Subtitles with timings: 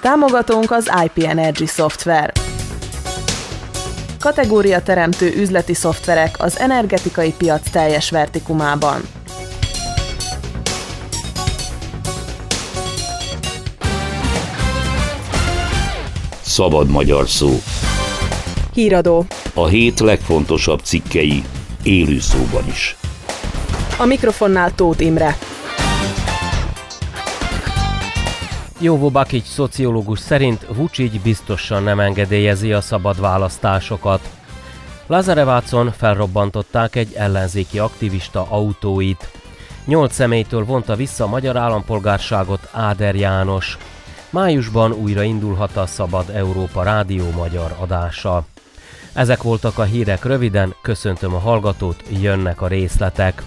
[0.00, 2.32] Támogatónk az IP Energy Software.
[4.20, 9.00] Kategória teremtő üzleti szoftverek az energetikai piac teljes vertikumában.
[16.40, 17.50] Szabad magyar szó.
[18.72, 19.26] Híradó.
[19.54, 21.42] A hét legfontosabb cikkei
[21.82, 22.96] élő szóban is.
[23.98, 25.36] A mikrofonnál Tóth Imre.
[28.80, 34.20] Jóvo Bakics szociológus szerint Vucic biztosan nem engedélyezi a szabad választásokat.
[35.06, 39.30] Lazarevácon felrobbantották egy ellenzéki aktivista autóit.
[39.84, 43.78] Nyolc személytől vonta vissza a magyar állampolgárságot Áder János.
[44.30, 48.44] Májusban újra indulhat a Szabad Európa Rádió magyar adása.
[49.12, 53.42] Ezek voltak a hírek röviden, köszöntöm a hallgatót, jönnek a részletek.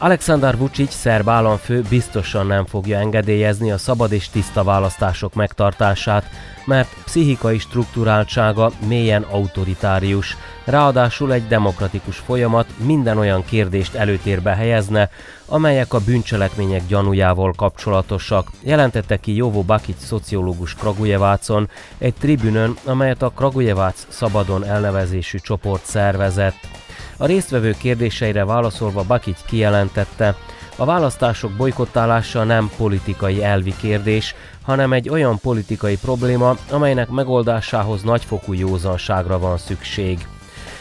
[0.00, 6.30] Alexander Vucic, szerb államfő biztosan nem fogja engedélyezni a szabad és tiszta választások megtartását,
[6.64, 15.10] mert pszichikai struktúráltsága mélyen autoritárius, ráadásul egy demokratikus folyamat minden olyan kérdést előtérbe helyezne,
[15.46, 21.68] amelyek a bűncselekmények gyanújával kapcsolatosak, jelentette ki Jovo Bakic szociológus Kragujevácon
[21.98, 26.86] egy tribünön, amelyet a Kragujevác szabadon elnevezésű csoport szervezett.
[27.20, 30.34] A résztvevő kérdéseire válaszolva Bakic kijelentette,
[30.76, 38.52] a választások bolykottálása nem politikai elvi kérdés, hanem egy olyan politikai probléma, amelynek megoldásához nagyfokú
[38.52, 40.26] józanságra van szükség.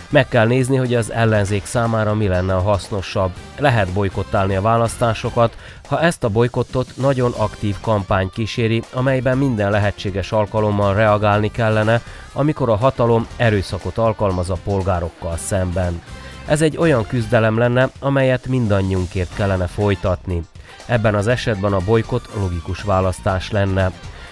[0.10, 3.32] Meg kell nézni, hogy az ellenzék számára mi lenne a hasznosabb.
[3.58, 10.32] Lehet bolykottálni a választásokat, ha ezt a bolykottot nagyon aktív kampány kíséri, amelyben minden lehetséges
[10.32, 12.02] alkalommal reagálni kellene,
[12.34, 16.02] amikor a hatalom erőszakot alkalmaz a polgárokkal szemben.
[16.48, 20.42] Ez egy olyan küzdelem lenne, amelyet mindannyiunkért kellene folytatni.
[20.86, 23.92] Ebben az esetben a bolykott logikus választás lenne.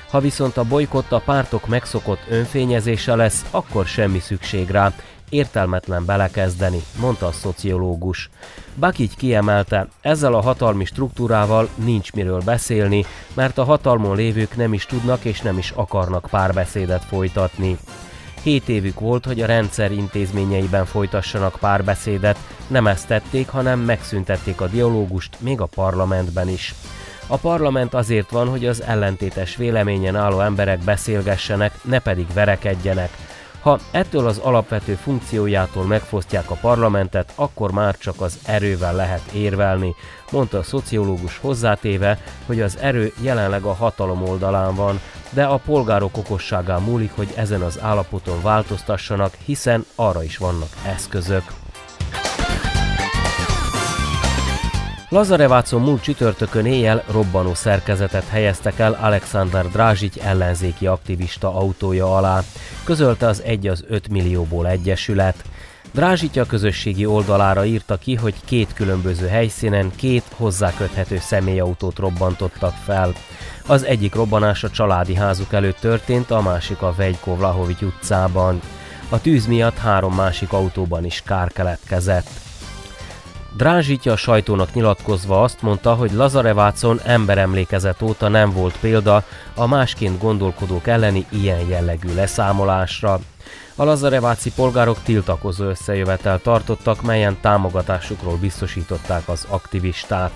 [0.10, 4.94] Ha viszont a bolykott a pártok megszokott önfényezése lesz, akkor semmi szükség rá,
[5.30, 8.30] értelmetlen belekezdeni, mondta a szociológus.
[8.80, 14.86] Bakigy kiemelte, ezzel a hatalmi struktúrával nincs miről beszélni, mert a hatalmon lévők nem is
[14.86, 17.78] tudnak és nem is akarnak párbeszédet folytatni.
[18.46, 24.68] Hét évük volt, hogy a rendszer intézményeiben folytassanak párbeszédet, nem ezt tették, hanem megszüntették a
[24.68, 26.74] dialógust, még a parlamentben is.
[27.28, 33.10] A parlament azért van, hogy az ellentétes véleményen álló emberek beszélgessenek, ne pedig verekedjenek.
[33.62, 39.96] Ha ettől az alapvető funkciójától megfosztják a parlamentet, akkor már csak az erővel lehet érvelni,
[40.32, 45.00] mondta a szociológus hozzátéve, hogy az erő jelenleg a hatalom oldalán van,
[45.36, 51.44] de a polgárok okosságán múlik, hogy ezen az állapoton változtassanak, hiszen arra is vannak eszközök.
[55.10, 62.42] Lazarevácon múlt csütörtökön éjjel robbanó szerkezetet helyeztek el Alexander Drázsigy ellenzéki aktivista autója alá,
[62.84, 65.44] közölte az 1 az 5 millióból egyesület.
[65.96, 73.14] Drázsitya közösségi oldalára írta ki, hogy két különböző helyszínen két hozzáköthető személyautót robbantottak fel.
[73.68, 78.62] Az egyik robbanás a családi házuk előtt történt, a másik a Vegyko Vlahovics utcában.
[79.10, 82.28] A tűz miatt három másik autóban is kár keletkezett.
[83.58, 89.24] Drázsitya a sajtónak nyilatkozva azt mondta, hogy Lazarevácon emberemlékezet óta nem volt példa
[89.56, 93.20] a másként gondolkodók elleni ilyen jellegű leszámolásra.
[93.76, 100.32] A lazareváci polgárok tiltakozó összejövetel tartottak, melyen támogatásukról biztosították az aktivistát.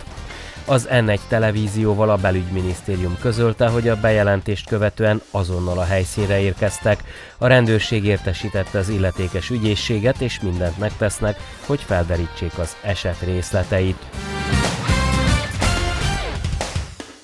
[0.69, 7.03] Az N1 televízióval a belügyminisztérium közölte, hogy a bejelentést követően azonnal a helyszínre érkeztek.
[7.37, 14.05] A rendőrség értesítette az illetékes ügyészséget, és mindent megtesznek, hogy felderítsék az eset részleteit.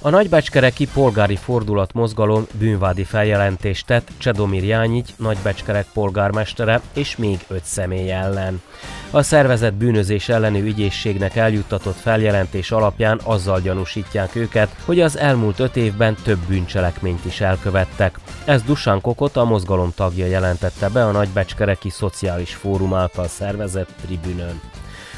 [0.06, 7.64] A Nagybecskereki polgári fordulat mozgalom bűnvádi feljelentést tett Csedomir Jányigy, Nagybecskerek polgármestere és még öt
[7.64, 8.62] személy ellen.
[9.12, 15.76] A szervezet bűnözés elleni ügyészségnek eljuttatott feljelentés alapján azzal gyanúsítják őket, hogy az elmúlt öt
[15.76, 18.20] évben több bűncselekményt is elkövettek.
[18.46, 24.62] Ez Dusán Kokot, a mozgalom tagja jelentette be a Nagybecskereki Szociális Fórum által szervezett tribünön.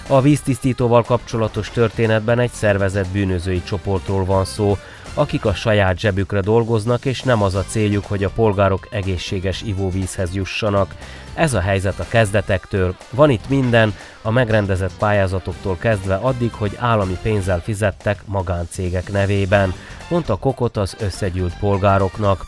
[0.10, 4.78] A víztisztítóval kapcsolatos történetben egy szervezett bűnözői csoportról van szó,
[5.14, 10.36] akik a saját zsebükre dolgoznak, és nem az a céljuk, hogy a polgárok egészséges ivóvízhez
[10.36, 10.96] jussanak.
[11.34, 12.96] Ez a helyzet a kezdetektől.
[13.10, 19.74] Van itt minden, a megrendezett pályázatoktól kezdve addig, hogy állami pénzzel fizettek magáncégek nevében,
[20.10, 22.46] mondta Kokot az összegyűlt polgároknak.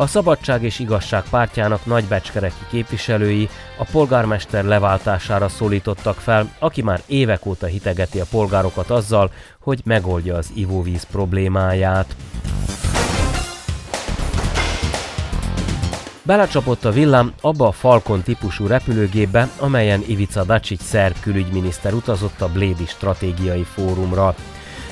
[0.00, 3.48] A Szabadság és Igazság pártjának nagybecskereki képviselői
[3.78, 10.36] a polgármester leváltására szólítottak fel, aki már évek óta hitegeti a polgárokat azzal, hogy megoldja
[10.36, 12.16] az ivóvíz problémáját.
[16.22, 22.52] Belecsapott a villám abba a Falcon típusú repülőgépbe, amelyen Ivica Dacic szerb külügyminiszter utazott a
[22.52, 24.34] Blédi stratégiai fórumra.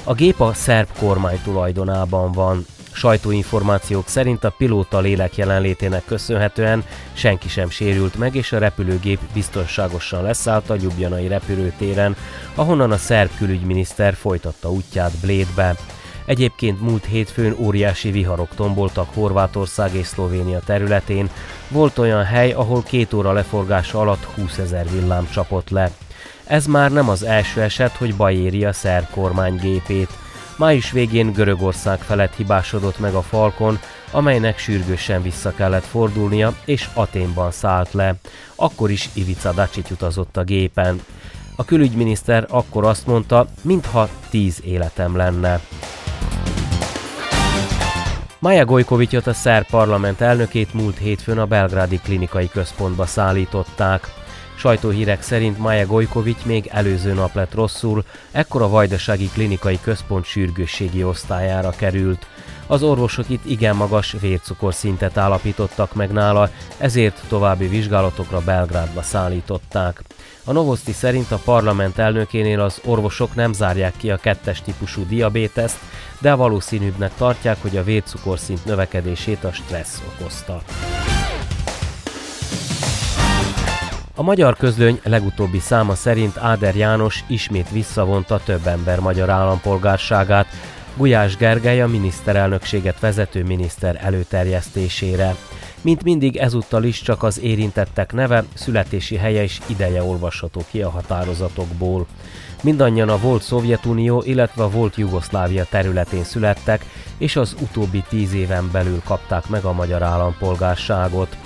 [0.05, 2.65] A gép a szerb kormány tulajdonában van.
[2.99, 10.23] Sajtóinformációk szerint a pilóta lélek jelenlétének köszönhetően senki sem sérült meg, és a repülőgép biztonságosan
[10.23, 12.17] leszállt a Gyubjanai repülőtéren,
[12.55, 15.75] ahonnan a szerb külügyminiszter folytatta útját Blédbe.
[16.25, 21.31] Egyébként múlt hétfőn óriási viharok tomboltak Horvátország és Szlovénia területén.
[21.69, 25.91] Volt olyan hely, ahol két óra leforgása alatt 20 ezer villám csapott le.
[26.45, 30.11] Ez már nem az első eset, hogy baj éri a szerb kormány gépét.
[30.59, 33.79] Május végén Görögország felett hibásodott meg a Falkon,
[34.11, 38.15] amelynek sürgősen vissza kellett fordulnia, és Aténban szállt le.
[38.55, 41.03] Akkor is Ivica Dacsit utazott a gépen.
[41.57, 45.61] A külügyminiszter akkor azt mondta, mintha tíz életem lenne.
[48.39, 54.13] Maja Gojkovicsot a szerb parlament elnökét múlt hétfőn a belgrádi klinikai központba szállították.
[54.59, 61.05] Sajtóhírek szerint Maja Gojkovics még előző nap lett rosszul, ekkor a Vajdasági Klinikai Központ sürgősségi
[61.05, 62.27] osztályára került.
[62.67, 70.03] Az orvosok itt igen magas vércukorszintet állapítottak meg nála, ezért további vizsgálatokra Belgrádba szállították.
[70.45, 75.79] A Novosti szerint a parlament elnökénél az orvosok nem zárják ki a kettes típusú diabéteszt,
[76.21, 80.63] de valószínűbbnek tartják, hogy a vércukorszint növekedését a stressz okozta.
[84.19, 90.47] A magyar közlöny legutóbbi száma szerint Áder János ismét visszavonta több ember magyar állampolgárságát,
[90.97, 95.35] Gulyás Gergely a miniszterelnökséget vezető miniszter előterjesztésére.
[95.81, 100.91] Mint mindig ezúttal is csak az érintettek neve, születési helye és ideje olvasható ki a
[100.91, 102.07] határozatokból.
[102.63, 106.85] Mindannyian a volt Szovjetunió, illetve a volt Jugoszlávia területén születtek,
[107.19, 111.37] és az utóbbi tíz éven belül kapták meg a magyar állampolgárságot.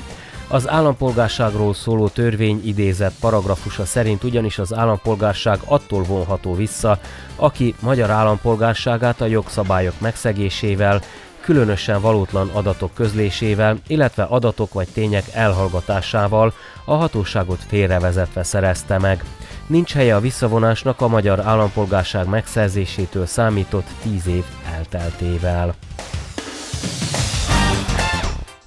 [0.53, 6.99] Az állampolgárságról szóló törvény idézett paragrafusa szerint ugyanis az állampolgárság attól vonható vissza,
[7.37, 11.01] aki magyar állampolgárságát a jogszabályok megszegésével,
[11.41, 16.53] különösen valótlan adatok közlésével, illetve adatok vagy tények elhallgatásával
[16.85, 19.25] a hatóságot félrevezetve szerezte meg.
[19.67, 24.45] Nincs helye a visszavonásnak a magyar állampolgárság megszerzésétől számított 10 év
[24.77, 25.75] elteltével.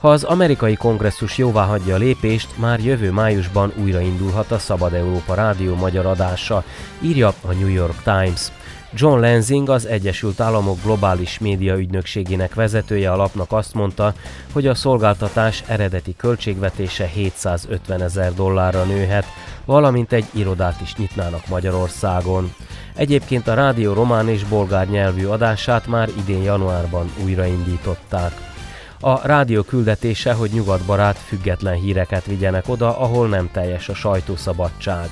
[0.05, 5.33] Ha az amerikai kongresszus jóvá hagyja a lépést, már jövő májusban újraindulhat a Szabad Európa
[5.33, 6.63] Rádió magyar adása,
[7.01, 8.51] írja a New York Times.
[8.93, 14.13] John Lansing, az Egyesült Államok globális média ügynökségének vezetője a lapnak azt mondta,
[14.53, 19.25] hogy a szolgáltatás eredeti költségvetése 750 ezer dollárra nőhet,
[19.65, 22.53] valamint egy irodát is nyitnának Magyarországon.
[22.95, 28.53] Egyébként a rádió román és bolgár nyelvű adását már idén januárban újraindították.
[28.99, 35.09] A rádió küldetése, hogy nyugatbarát, független híreket vigyenek oda, ahol nem teljes a sajtószabadság.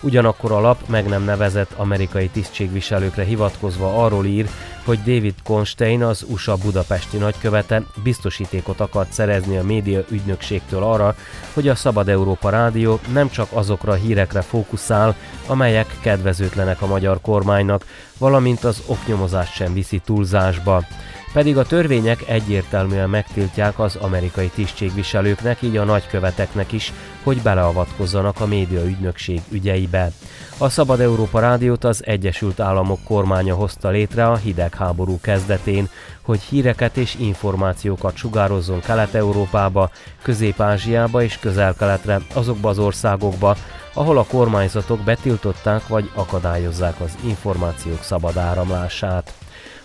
[0.00, 4.48] Ugyanakkor a lap meg nem nevezett amerikai tisztségviselőkre hivatkozva arról ír,
[4.84, 11.16] hogy David Konstein, az USA budapesti nagykövete biztosítékot akart szerezni a média ügynökségtől arra,
[11.54, 15.16] hogy a Szabad Európa Rádió nem csak azokra a hírekre fókuszál,
[15.46, 17.84] amelyek kedvezőtlenek a magyar kormánynak,
[18.18, 20.84] valamint az oknyomozást sem viszi túlzásba
[21.32, 26.92] pedig a törvények egyértelműen megtiltják az amerikai tisztségviselőknek, így a nagyköveteknek is,
[27.22, 30.10] hogy beleavatkozzanak a média ügynökség ügyeibe.
[30.58, 35.88] A Szabad Európa Rádiót az Egyesült Államok kormánya hozta létre a hidegháború kezdetén,
[36.22, 39.90] hogy híreket és információkat sugározzon Kelet-Európába,
[40.22, 43.56] Közép-Ázsiába és Közel-Keletre, azokba az országokba,
[43.94, 49.32] ahol a kormányzatok betiltották vagy akadályozzák az információk szabad áramlását.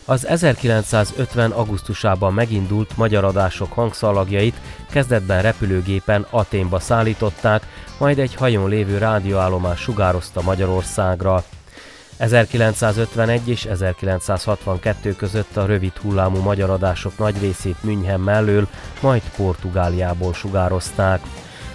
[0.06, 1.52] Az 1950.
[1.52, 4.56] augusztusában megindult magyar adások hangszalagjait
[4.90, 7.68] kezdetben repülőgépen Aténba szállították,
[7.98, 11.44] majd egy hajón lévő rádióállomás sugározta Magyarországra.
[12.18, 18.68] 1951 és 1962 között a rövid hullámú magyar adások nagy részét München mellől,
[19.02, 21.22] majd Portugáliából sugározták.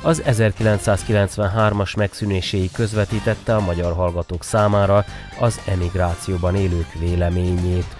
[0.03, 5.05] Az 1993-as megszűnéséig közvetítette a magyar hallgatók számára
[5.39, 7.97] az emigrációban élők véleményét.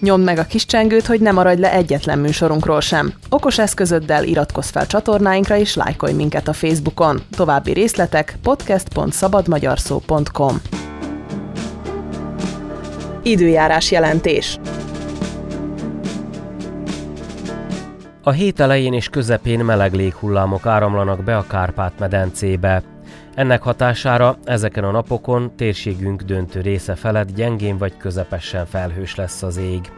[0.00, 3.12] Nyomd meg a kis csengőt, hogy ne maradj le egyetlen műsorunkról sem.
[3.28, 7.22] Okos eszközöddel iratkozz fel csatornáinkra és lájkolj minket a Facebookon.
[7.36, 10.60] További részletek podcast.szabadmagyarszó.com
[13.22, 14.58] Időjárás jelentés
[18.22, 22.82] A hét elején és közepén meleg léghullámok áramlanak be a Kárpát-medencébe.
[23.34, 29.56] Ennek hatására ezeken a napokon térségünk döntő része felett gyengén vagy közepesen felhős lesz az
[29.56, 29.92] ég.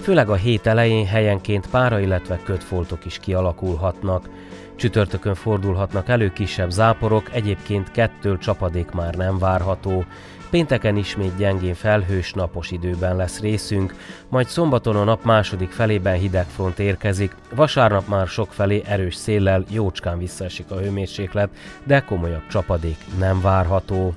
[0.00, 4.28] Főleg a hét elején helyenként pára, illetve kötfoltok is kialakulhatnak.
[4.76, 10.04] Csütörtökön fordulhatnak elő kisebb záporok, egyébként kettől csapadék már nem várható.
[10.50, 13.94] Pénteken ismét gyengén felhős, napos időben lesz részünk,
[14.28, 20.18] majd szombaton a nap második felében hidegfront érkezik, vasárnap már sok felé erős széllel jócskán
[20.18, 21.48] visszaesik a hőmérséklet,
[21.84, 24.14] de komolyabb csapadék nem várható.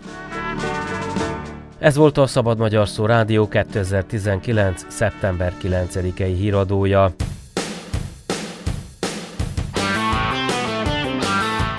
[1.79, 4.85] Ez volt a Szabad Magyar Szó Rádió 2019.
[4.87, 7.13] szeptember 9-i híradója.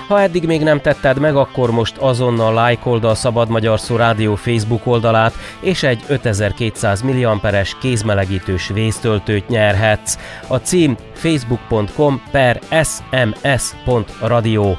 [0.07, 4.35] Ha eddig még nem tetted meg, akkor most azonnal lájkold a Szabad Magyar Szó Rádió
[4.35, 10.17] Facebook oldalát, és egy 5200 milliamperes kézmelegítős vésztöltőt nyerhetsz.
[10.47, 14.75] A cím facebook.com per sms.radio.